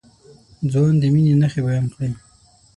ځوان 0.71 0.93
د 1.01 1.03
مينې 1.13 1.33
نښې 1.41 1.61
بيان 1.65 1.85
کړې. 1.93 2.09